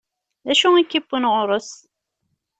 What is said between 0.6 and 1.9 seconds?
i k-iwwin ɣur-s?